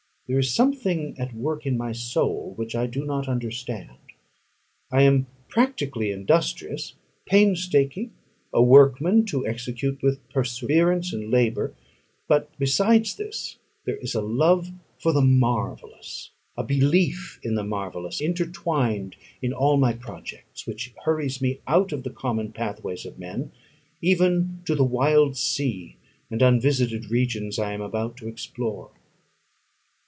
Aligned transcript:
There 0.33 0.39
is 0.39 0.55
something 0.55 1.19
at 1.19 1.33
work 1.33 1.65
in 1.65 1.77
my 1.77 1.91
soul, 1.91 2.53
which 2.55 2.73
I 2.73 2.87
do 2.87 3.03
not 3.05 3.27
understand. 3.27 3.97
I 4.89 5.01
am 5.01 5.27
practically 5.49 6.09
industrious 6.09 6.93
pains 7.25 7.67
taking; 7.67 8.13
a 8.53 8.63
workman 8.63 9.25
to 9.25 9.45
execute 9.45 10.01
with 10.01 10.21
perseverance 10.29 11.11
and 11.11 11.29
labour: 11.29 11.75
but 12.29 12.49
besides 12.57 13.17
this, 13.17 13.57
there 13.85 13.97
is 13.97 14.15
a 14.15 14.21
love 14.21 14.71
for 14.99 15.11
the 15.11 15.21
marvellous, 15.21 16.31
a 16.55 16.63
belief 16.63 17.37
in 17.43 17.55
the 17.55 17.65
marvellous, 17.65 18.21
intertwined 18.21 19.17
in 19.41 19.51
all 19.51 19.75
my 19.75 19.91
projects, 19.91 20.65
which 20.65 20.93
hurries 21.03 21.41
me 21.41 21.59
out 21.67 21.91
of 21.91 22.03
the 22.03 22.09
common 22.09 22.53
pathways 22.53 23.05
of 23.05 23.19
men, 23.19 23.51
even 24.01 24.61
to 24.63 24.75
the 24.75 24.85
wild 24.85 25.35
sea 25.35 25.97
and 26.29 26.41
unvisited 26.41 27.11
regions 27.11 27.59
I 27.59 27.73
am 27.73 27.81
about 27.81 28.15
to 28.15 28.29
explore. 28.29 28.91